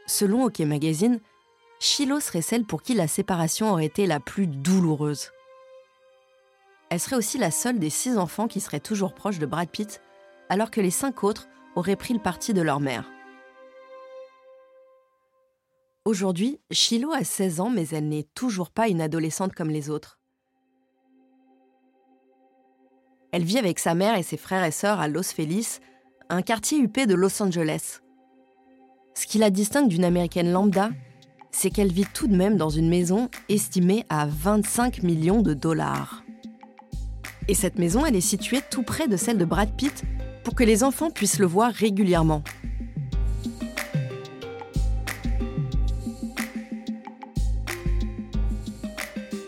Selon 0.07 0.45
OK 0.45 0.59
Magazine, 0.59 1.19
Shiloh 1.79 2.19
serait 2.19 2.41
celle 2.41 2.65
pour 2.65 2.81
qui 2.81 2.93
la 2.93 3.07
séparation 3.07 3.71
aurait 3.71 3.85
été 3.85 4.07
la 4.07 4.19
plus 4.19 4.47
douloureuse. 4.47 5.29
Elle 6.89 6.99
serait 6.99 7.15
aussi 7.15 7.37
la 7.37 7.51
seule 7.51 7.79
des 7.79 7.89
six 7.89 8.17
enfants 8.17 8.47
qui 8.47 8.59
seraient 8.59 8.79
toujours 8.79 9.13
proches 9.13 9.39
de 9.39 9.45
Brad 9.45 9.69
Pitt, 9.69 10.01
alors 10.49 10.71
que 10.71 10.81
les 10.81 10.91
cinq 10.91 11.23
autres 11.23 11.47
auraient 11.75 11.95
pris 11.95 12.13
le 12.13 12.19
parti 12.19 12.53
de 12.53 12.61
leur 12.61 12.79
mère. 12.79 13.09
Aujourd'hui, 16.05 16.59
Shiloh 16.69 17.13
a 17.13 17.23
16 17.23 17.61
ans, 17.61 17.69
mais 17.69 17.87
elle 17.87 18.09
n'est 18.09 18.27
toujours 18.35 18.69
pas 18.69 18.89
une 18.89 19.01
adolescente 19.01 19.53
comme 19.53 19.69
les 19.69 19.89
autres. 19.89 20.19
Elle 23.31 23.45
vit 23.45 23.57
avec 23.57 23.79
sa 23.79 23.95
mère 23.95 24.17
et 24.17 24.23
ses 24.23 24.37
frères 24.37 24.63
et 24.63 24.71
sœurs 24.71 24.99
à 24.99 25.07
Los 25.07 25.33
Feliz, 25.33 25.79
un 26.29 26.41
quartier 26.41 26.77
huppé 26.77 27.05
de 27.05 27.15
Los 27.15 27.41
Angeles. 27.41 28.01
Ce 29.15 29.25
qui 29.25 29.37
la 29.37 29.49
distingue 29.49 29.87
d'une 29.87 30.03
américaine 30.03 30.51
lambda, 30.51 30.91
c'est 31.51 31.69
qu'elle 31.69 31.91
vit 31.91 32.05
tout 32.13 32.27
de 32.27 32.35
même 32.35 32.57
dans 32.57 32.69
une 32.69 32.89
maison 32.89 33.29
estimée 33.47 34.05
à 34.09 34.25
25 34.27 35.03
millions 35.03 35.41
de 35.41 35.53
dollars. 35.53 36.22
Et 37.47 37.53
cette 37.53 37.77
maison, 37.77 38.05
elle 38.05 38.15
est 38.15 38.21
située 38.21 38.61
tout 38.69 38.83
près 38.83 39.07
de 39.07 39.17
celle 39.17 39.37
de 39.37 39.45
Brad 39.45 39.69
Pitt 39.75 40.03
pour 40.43 40.55
que 40.55 40.63
les 40.63 40.83
enfants 40.83 41.09
puissent 41.09 41.39
le 41.39 41.45
voir 41.45 41.73
régulièrement. 41.73 42.43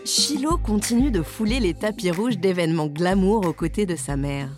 Shiloh 0.04 0.58
continue 0.58 1.10
de 1.10 1.22
fouler 1.22 1.60
les 1.60 1.74
tapis 1.74 2.10
rouges 2.10 2.38
d'événements 2.38 2.86
glamour 2.86 3.46
aux 3.46 3.52
côtés 3.52 3.86
de 3.86 3.96
sa 3.96 4.16
mère. 4.16 4.50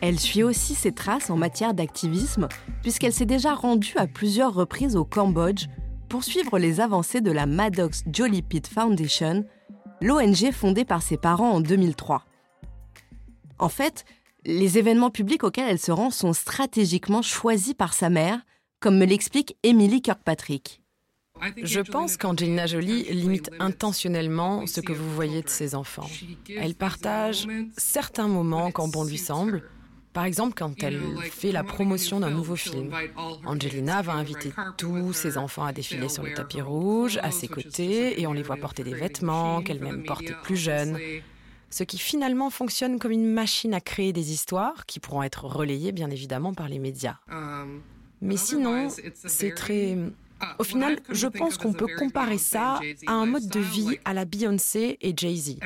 Elle 0.00 0.18
suit 0.18 0.42
aussi 0.42 0.74
ses 0.74 0.92
traces 0.92 1.30
en 1.30 1.36
matière 1.36 1.74
d'activisme, 1.74 2.48
puisqu'elle 2.82 3.12
s'est 3.12 3.26
déjà 3.26 3.54
rendue 3.54 3.94
à 3.96 4.06
plusieurs 4.06 4.52
reprises 4.52 4.96
au 4.96 5.04
Cambodge 5.04 5.66
pour 6.08 6.24
suivre 6.24 6.58
les 6.58 6.80
avancées 6.80 7.20
de 7.20 7.30
la 7.30 7.46
Maddox 7.46 8.02
Jolie 8.12 8.42
Pitt 8.42 8.66
Foundation, 8.66 9.44
l'ONG 10.02 10.50
fondée 10.52 10.84
par 10.84 11.02
ses 11.02 11.16
parents 11.16 11.52
en 11.52 11.60
2003. 11.60 12.24
En 13.58 13.68
fait, 13.68 14.04
les 14.44 14.78
événements 14.78 15.10
publics 15.10 15.44
auxquels 15.44 15.68
elle 15.68 15.78
se 15.78 15.92
rend 15.92 16.10
sont 16.10 16.32
stratégiquement 16.32 17.22
choisis 17.22 17.74
par 17.74 17.94
sa 17.94 18.10
mère, 18.10 18.40
comme 18.80 18.98
me 18.98 19.06
l'explique 19.06 19.56
Emily 19.62 20.02
Kirkpatrick. 20.02 20.82
Je 21.56 21.80
pense 21.80 22.16
qu'Angelina 22.16 22.66
Jolie 22.66 23.04
limite 23.04 23.50
intentionnellement 23.58 24.66
ce 24.66 24.80
que 24.80 24.92
vous 24.92 25.14
voyez 25.14 25.42
de 25.42 25.48
ses 25.48 25.74
enfants. 25.74 26.08
Elle 26.56 26.74
partage 26.74 27.46
certains 27.76 28.28
moments 28.28 28.70
quand 28.70 28.88
bon 28.88 29.04
lui 29.04 29.18
semble, 29.18 29.62
par 30.12 30.24
exemple, 30.24 30.54
quand 30.56 30.82
elle 30.82 31.00
fait 31.30 31.52
la 31.52 31.64
promotion 31.64 32.20
d'un 32.20 32.30
nouveau 32.30 32.56
film, 32.56 32.92
Angelina 33.46 34.02
va 34.02 34.12
inviter 34.12 34.52
tous 34.76 35.12
ses 35.12 35.38
enfants 35.38 35.64
à 35.64 35.72
défiler 35.72 36.08
sur 36.08 36.22
le 36.22 36.34
tapis 36.34 36.60
rouge, 36.60 37.18
à 37.22 37.30
ses 37.30 37.48
côtés, 37.48 38.20
et 38.20 38.26
on 38.26 38.32
les 38.32 38.42
voit 38.42 38.56
porter 38.56 38.84
des 38.84 38.94
vêtements 38.94 39.62
qu'elle-même 39.62 40.04
portait 40.04 40.36
plus 40.42 40.56
jeune. 40.56 40.98
Ce 41.70 41.84
qui 41.84 41.96
finalement 41.96 42.50
fonctionne 42.50 42.98
comme 42.98 43.12
une 43.12 43.32
machine 43.32 43.72
à 43.72 43.80
créer 43.80 44.12
des 44.12 44.32
histoires 44.32 44.84
qui 44.84 45.00
pourront 45.00 45.22
être 45.22 45.44
relayées 45.44 45.92
bien 45.92 46.10
évidemment 46.10 46.52
par 46.52 46.68
les 46.68 46.78
médias. 46.78 47.16
Mais 48.20 48.36
sinon, 48.36 48.88
c'est 49.14 49.54
très... 49.54 49.96
Au 50.58 50.64
final, 50.64 50.98
je 51.10 51.26
pense 51.26 51.56
qu'on 51.56 51.72
peut 51.72 51.88
comparer 51.98 52.38
ça 52.38 52.80
à 53.06 53.12
un 53.12 53.26
mode 53.26 53.48
de 53.48 53.60
vie 53.60 53.98
à 54.04 54.14
la 54.14 54.24
Beyoncé 54.24 54.98
et 55.00 55.12
Jay-Z. 55.16 55.58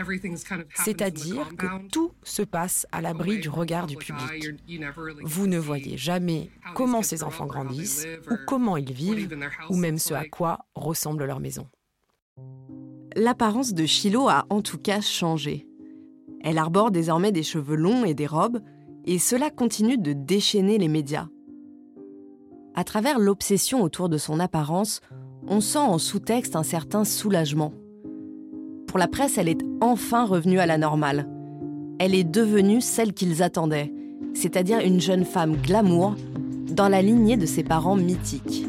C'est-à-dire 0.75 1.57
que 1.57 1.89
tout 1.89 2.13
se 2.23 2.43
passe 2.43 2.87
à 2.93 3.01
l'abri 3.01 3.39
du 3.39 3.49
regard 3.49 3.87
du 3.87 3.97
public. 3.97 4.55
Vous 5.23 5.47
ne 5.47 5.59
voyez 5.59 5.97
jamais 5.97 6.51
comment 6.75 7.03
ces 7.03 7.23
enfants 7.23 7.47
grandissent, 7.47 8.07
ou 8.31 8.37
comment 8.47 8.77
ils 8.77 8.93
vivent, 8.93 9.37
ou 9.71 9.77
même 9.77 9.99
ce 9.99 10.15
à 10.15 10.25
quoi 10.25 10.67
ressemble 10.75 11.25
leur 11.25 11.41
maison. 11.41 11.69
L'apparence 13.15 13.73
de 13.73 13.87
Shiloh 13.87 14.29
a 14.29 14.47
en 14.51 14.61
tout 14.61 14.79
cas 14.79 15.01
changé. 15.01 15.67
Elle 16.43 16.59
arbore 16.59 16.91
désormais 16.91 17.33
des 17.33 17.43
cheveux 17.43 17.77
longs 17.77 18.05
et 18.05 18.15
des 18.15 18.27
robes, 18.27 18.61
et 19.07 19.19
cela 19.19 19.51
continue 19.51 19.99
de 19.99 20.13
déchaîner 20.13 20.79
les 20.79 20.89
médias. 20.89 21.29
À 22.79 22.85
travers 22.85 23.19
l'obsession 23.19 23.83
autour 23.83 24.11
de 24.11 24.19
son 24.19 24.39
apparence, 24.39 25.01
on 25.49 25.63
sent 25.63 25.79
en 25.79 25.97
sous-texte 25.97 26.57
un 26.57 26.63
certain 26.63 27.07
soulagement. 27.07 27.73
Pour 28.87 28.99
la 28.99 29.09
presse, 29.09 29.39
elle 29.39 29.49
est 29.49 29.65
enfin 29.81 30.27
revenue 30.27 30.61
à 30.61 30.67
la 30.67 30.77
normale. 30.77 31.27
Elle 31.99 32.15
est 32.15 32.23
devenue 32.23 32.83
celle 32.83 33.15
qu'ils 33.15 33.43
attendaient, 33.43 33.95
c'est-à-dire 34.35 34.81
une 34.81 35.01
jeune 35.01 35.25
femme 35.25 35.57
glamour 35.57 36.17
dans 36.71 36.91
la 36.91 37.01
lignée 37.01 37.39
de 37.39 37.47
ses 37.47 37.63
parents 37.63 37.97
mythiques. 37.97 38.67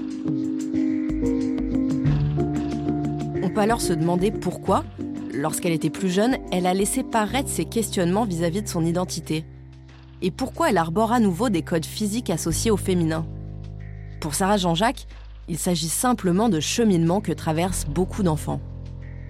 On 3.43 3.49
peut 3.49 3.59
alors 3.59 3.81
se 3.81 3.91
demander 3.91 4.31
pourquoi, 4.31 4.85
lorsqu'elle 5.33 5.73
était 5.73 5.89
plus 5.89 6.09
jeune, 6.09 6.37
elle 6.53 6.65
a 6.65 6.73
laissé 6.73 7.03
paraître 7.03 7.49
ses 7.49 7.65
questionnements 7.65 8.23
vis-à-vis 8.23 8.61
de 8.61 8.69
son 8.69 8.85
identité. 8.85 9.43
Et 10.21 10.31
pourquoi 10.31 10.69
elle 10.69 10.77
arbore 10.77 11.11
à 11.11 11.19
nouveau 11.19 11.49
des 11.49 11.61
codes 11.61 11.85
physiques 11.85 12.29
associés 12.29 12.71
au 12.71 12.77
féminin. 12.77 13.25
Pour 14.19 14.33
Sarah 14.33 14.57
Jean-Jacques, 14.57 15.05
il 15.47 15.59
s'agit 15.59 15.89
simplement 15.89 16.49
de 16.49 16.59
cheminement 16.59 17.21
que 17.21 17.31
traversent 17.31 17.85
beaucoup 17.85 18.23
d'enfants. 18.23 18.59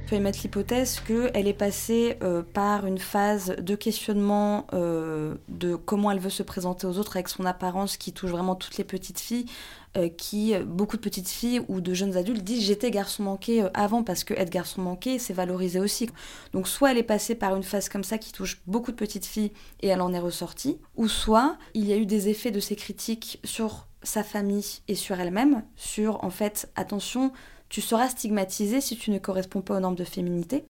On 0.05 0.09
peut 0.09 0.15
émettre 0.15 0.39
l'hypothèse 0.41 1.01
qu'elle 1.01 1.49
est 1.49 1.53
passée 1.53 2.15
euh, 2.23 2.41
par 2.41 2.85
une 2.85 2.97
phase 2.97 3.57
de 3.57 3.75
questionnement 3.75 4.65
euh, 4.71 5.35
de 5.49 5.75
comment 5.75 6.11
elle 6.11 6.19
veut 6.19 6.29
se 6.29 6.43
présenter 6.43 6.87
aux 6.87 6.97
autres 6.97 7.17
avec 7.17 7.27
son 7.27 7.43
apparence 7.43 7.97
qui 7.97 8.13
touche 8.13 8.31
vraiment 8.31 8.55
toutes 8.55 8.77
les 8.77 8.85
petites 8.85 9.19
filles, 9.19 9.45
euh, 9.97 10.07
qui, 10.07 10.55
beaucoup 10.65 10.95
de 10.95 11.01
petites 11.01 11.27
filles 11.27 11.61
ou 11.67 11.81
de 11.81 11.93
jeunes 11.93 12.15
adultes 12.15 12.45
disent 12.45 12.63
j'étais 12.63 12.89
garçon 12.89 13.23
manqué 13.23 13.67
avant 13.73 14.01
parce 14.01 14.23
que 14.23 14.33
être 14.33 14.49
garçon 14.49 14.81
manqué 14.81 15.19
c'est 15.19 15.33
valorisé 15.33 15.81
aussi. 15.81 16.09
Donc 16.53 16.69
soit 16.69 16.91
elle 16.91 16.97
est 16.97 17.03
passée 17.03 17.35
par 17.35 17.53
une 17.57 17.63
phase 17.63 17.89
comme 17.89 18.05
ça 18.05 18.17
qui 18.17 18.31
touche 18.31 18.61
beaucoup 18.65 18.91
de 18.91 18.97
petites 18.97 19.25
filles 19.25 19.51
et 19.81 19.89
elle 19.89 19.99
en 19.99 20.13
est 20.13 20.19
ressortie, 20.19 20.77
ou 20.95 21.09
soit 21.09 21.57
il 21.73 21.85
y 21.85 21.91
a 21.91 21.97
eu 21.97 22.05
des 22.05 22.29
effets 22.29 22.51
de 22.51 22.61
ces 22.61 22.77
critiques 22.77 23.41
sur 23.43 23.87
sa 24.07 24.23
famille 24.23 24.79
et 24.87 24.95
sur 24.95 25.19
elle-même, 25.19 25.63
sur 25.75 26.23
en 26.23 26.29
fait, 26.29 26.71
attention, 26.75 27.31
tu 27.69 27.81
seras 27.81 28.07
stigmatisée 28.07 28.81
si 28.81 28.97
tu 28.97 29.11
ne 29.11 29.19
corresponds 29.19 29.61
pas 29.61 29.77
aux 29.77 29.79
normes 29.79 29.95
de 29.95 30.03
féminité. 30.05 30.63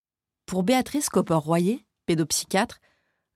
Pour 0.47 0.63
Béatrice 0.63 1.09
Copper-Royer, 1.09 1.85
pédopsychiatre, 2.07 2.79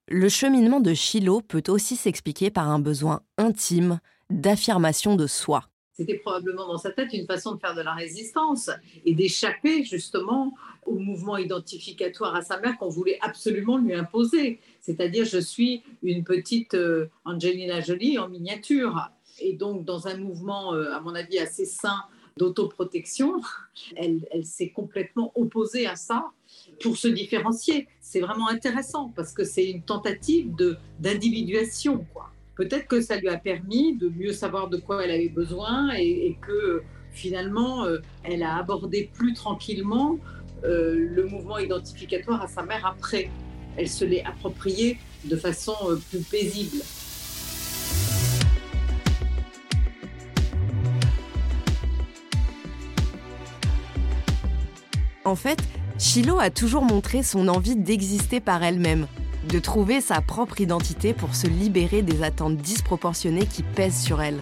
le 0.07 0.27
cheminement 0.27 0.79
de 0.79 0.93
Chilo 0.93 1.41
peut 1.41 1.63
aussi 1.67 1.95
s'expliquer 1.95 2.49
par 2.49 2.69
un 2.69 2.79
besoin 2.79 3.21
intime 3.37 3.99
d'affirmation 4.29 5.15
de 5.15 5.27
soi. 5.27 5.65
C'était 5.93 6.17
probablement 6.17 6.67
dans 6.67 6.77
sa 6.77 6.91
tête 6.91 7.13
une 7.13 7.27
façon 7.27 7.53
de 7.53 7.59
faire 7.59 7.75
de 7.75 7.81
la 7.81 7.93
résistance 7.93 8.71
et 9.05 9.13
d'échapper 9.13 9.83
justement 9.83 10.53
au 10.85 10.95
mouvement 10.95 11.37
identificatoire 11.37 12.33
à 12.35 12.41
sa 12.41 12.59
mère 12.59 12.77
qu'on 12.77 12.89
voulait 12.89 13.19
absolument 13.21 13.77
lui 13.77 13.93
imposer. 13.93 14.59
C'est-à-dire, 14.79 15.25
je 15.25 15.37
suis 15.37 15.83
une 16.01 16.23
petite 16.23 16.73
euh, 16.73 17.07
Angelina 17.23 17.81
Jolie 17.81 18.17
en 18.17 18.29
miniature 18.29 19.11
et 19.41 19.53
donc 19.53 19.85
dans 19.85 20.07
un 20.07 20.17
mouvement, 20.17 20.73
euh, 20.73 20.93
à 20.93 21.01
mon 21.01 21.15
avis, 21.15 21.39
assez 21.39 21.65
sain 21.65 22.03
d'autoprotection, 22.37 23.41
elle, 23.95 24.21
s'est 24.43 24.69
complètement 24.69 25.31
opposée 25.35 25.87
à 25.87 25.95
ça 25.95 26.25
pour 26.81 26.97
se 26.97 27.07
différencier. 27.07 27.87
C'est 27.99 28.21
vraiment 28.21 28.47
intéressant 28.47 29.11
parce 29.15 29.33
que 29.33 29.43
c'est 29.43 29.69
une 29.69 29.81
tentative 29.81 30.51
d'individuation. 30.99 32.05
Peut-être 32.55 32.87
que 32.87 33.01
ça 33.01 33.17
lui 33.17 33.29
a 33.29 33.37
permis 33.37 33.95
de 33.95 34.09
mieux 34.09 34.33
savoir 34.33 34.69
de 34.69 34.77
quoi 34.77 35.03
elle 35.03 35.11
avait 35.11 35.29
besoin 35.29 35.91
et, 35.93 36.37
que 36.41 36.83
finalement, 37.11 37.85
euh, 37.85 37.99
elle 38.23 38.43
a 38.43 38.57
abordé 38.57 39.09
plus 39.13 39.33
tranquillement 39.33 40.17
euh, 40.63 40.93
le 40.95 41.25
mouvement 41.25 41.57
identificatoire 41.57 42.41
à 42.41 42.47
sa 42.47 42.63
mère 42.63 42.85
après. 42.85 43.29
Elle 43.77 43.89
se 43.89 44.05
l'est 44.05 44.23
approprié 44.23 44.97
de 45.25 45.35
façon 45.35 45.75
plus 46.09 46.19
paisible. 46.19 46.83
En 55.31 55.35
fait, 55.35 55.63
Shiloh 55.97 56.41
a 56.41 56.49
toujours 56.49 56.83
montré 56.83 57.23
son 57.23 57.47
envie 57.47 57.77
d'exister 57.77 58.41
par 58.41 58.63
elle-même, 58.63 59.07
de 59.47 59.59
trouver 59.59 60.01
sa 60.01 60.19
propre 60.19 60.59
identité 60.59 61.13
pour 61.13 61.35
se 61.35 61.47
libérer 61.47 62.01
des 62.01 62.21
attentes 62.21 62.57
disproportionnées 62.57 63.45
qui 63.45 63.63
pèsent 63.63 64.01
sur 64.01 64.21
elle. 64.21 64.41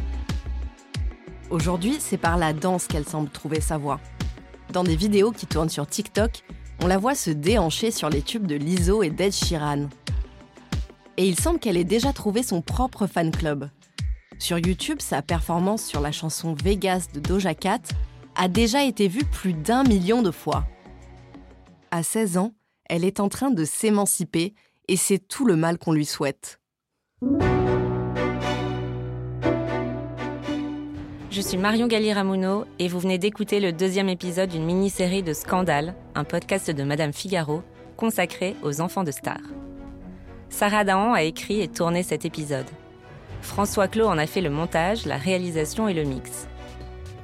Aujourd'hui, 1.52 1.98
c'est 2.00 2.18
par 2.18 2.38
la 2.38 2.54
danse 2.54 2.88
qu'elle 2.88 3.06
semble 3.06 3.30
trouver 3.30 3.62
sa 3.62 3.78
voie. 3.78 4.00
Dans 4.74 4.84
des 4.84 4.96
vidéos 4.96 5.32
qui 5.32 5.46
tournent 5.46 5.70
sur 5.70 5.86
TikTok, 5.86 6.44
on 6.82 6.88
la 6.88 6.98
voit 6.98 7.14
se 7.14 7.30
déhancher 7.30 7.92
sur 7.92 8.10
les 8.10 8.24
tubes 8.24 8.48
de 8.48 8.56
Lizzo 8.56 9.04
et 9.04 9.12
d'Ed 9.12 9.32
Sheeran. 9.32 9.90
Et 11.18 11.28
il 11.28 11.40
semble 11.40 11.60
qu'elle 11.60 11.78
ait 11.78 11.84
déjà 11.84 12.14
trouvé 12.14 12.42
son 12.42 12.64
propre 12.64 13.06
fan 13.06 13.30
club. 13.30 13.70
Sur 14.40 14.58
YouTube, 14.58 15.02
sa 15.02 15.22
performance 15.22 15.84
sur 15.84 16.02
la 16.02 16.12
chanson 16.12 16.56
Vegas 16.64 17.10
de 17.14 17.20
Doja 17.20 17.54
Cat 17.54 17.82
a 18.36 18.48
déjà 18.48 18.84
été 18.84 19.08
vue 19.08 19.26
plus 19.26 19.54
d'un 19.54 19.84
million 19.84 20.24
de 20.24 20.32
fois. 20.32 20.66
À 21.92 22.04
16 22.04 22.38
ans, 22.38 22.54
elle 22.88 23.04
est 23.04 23.20
en 23.20 23.30
train 23.30 23.50
de 23.50 23.66
s'émanciper 23.66 24.54
et 24.88 24.96
c'est 24.96 25.18
tout 25.18 25.46
le 25.46 25.56
mal 25.56 25.80
qu'on 25.80 25.92
lui 25.92 26.06
souhaite. 26.06 26.60
Je 31.32 31.42
suis 31.42 31.58
Marion 31.58 31.88
Galli-Ramuno 31.88 32.66
et 32.78 32.88
vous 32.88 33.00
venez 33.00 33.18
d'écouter 33.18 33.60
le 33.60 33.72
deuxième 33.72 34.10
épisode 34.10 34.50
d'une 34.50 34.66
mini-série 34.66 35.24
de 35.24 35.34
Scandale, 35.34 35.96
un 36.14 36.24
podcast 36.24 36.70
de 36.70 36.84
Madame 36.84 37.14
Figaro 37.14 37.64
consacré 37.98 38.56
aux 38.62 38.82
enfants 38.82 39.04
de 39.04 39.12
stars. 39.12 39.38
Sarah 40.50 40.84
Dahan 40.84 41.14
a 41.14 41.24
écrit 41.24 41.62
et 41.62 41.68
tourné 41.68 42.04
cet 42.04 42.24
épisode. 42.24 42.68
François 43.42 43.88
Clos 43.88 44.08
en 44.08 44.18
a 44.18 44.28
fait 44.28 44.42
le 44.42 44.50
montage, 44.52 45.06
la 45.06 45.18
réalisation 45.18 45.88
et 45.88 45.94
le 45.94 46.04
mix. 46.04 46.48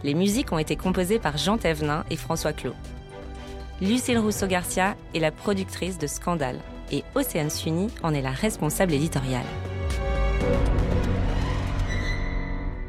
Les 0.03 0.15
musiques 0.15 0.51
ont 0.51 0.59
été 0.59 0.75
composées 0.75 1.19
par 1.19 1.37
Jean 1.37 1.57
Thévenin 1.57 2.03
et 2.09 2.15
François 2.15 2.53
Clos. 2.53 2.75
Lucille 3.81 4.17
Rousseau-Garcia 4.17 4.95
est 5.13 5.19
la 5.19 5.31
productrice 5.31 5.97
de 5.97 6.07
Scandale 6.07 6.59
et 6.93 7.03
Océane 7.13 7.49
Sunny 7.49 7.87
en 8.03 8.13
est 8.13 8.21
la 8.21 8.31
responsable 8.31 8.93
éditoriale. 8.93 9.45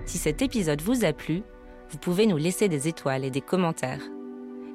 Si 0.04 0.18
cet 0.18 0.42
épisode 0.42 0.80
vous 0.82 1.04
a 1.04 1.12
plu, 1.12 1.42
vous 1.90 1.98
pouvez 1.98 2.26
nous 2.26 2.36
laisser 2.36 2.68
des 2.68 2.86
étoiles 2.86 3.24
et 3.24 3.30
des 3.30 3.40
commentaires. 3.40 4.02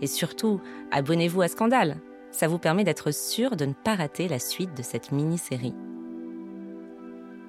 Et 0.02 0.08
surtout, 0.08 0.60
abonnez-vous 0.92 1.44
à 1.44 1.48
Scandale. 1.48 1.98
Ça 2.32 2.50
vous 2.50 2.60
permet 2.60 2.84
d'être 2.84 3.12
sûr 3.12 3.56
de 3.56 3.66
ne 3.66 3.74
pas 3.74 3.96
rater 3.96 4.28
la 4.28 4.40
suite 4.40 4.76
de 4.76 4.84
cette 4.84 5.14
mini-série. 5.14 5.76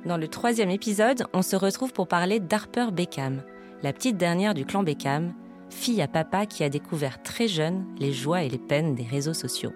Dans 0.06 0.16
le 0.16 0.28
troisième 0.28 0.70
épisode, 0.70 1.24
on 1.32 1.42
se 1.42 1.56
retrouve 1.56 1.92
pour 1.92 2.06
parler 2.06 2.38
d'Harper 2.38 2.86
Beckham, 2.92 3.42
la 3.82 3.92
petite 3.92 4.16
dernière 4.16 4.54
du 4.54 4.64
clan 4.64 4.84
Beckham, 4.84 5.34
fille 5.72 6.02
à 6.02 6.06
papa 6.06 6.46
qui 6.46 6.62
a 6.62 6.68
découvert 6.68 7.22
très 7.22 7.48
jeune 7.48 7.84
les 7.98 8.12
joies 8.12 8.42
et 8.42 8.48
les 8.48 8.58
peines 8.58 8.94
des 8.94 9.02
réseaux 9.02 9.34
sociaux. 9.34 9.72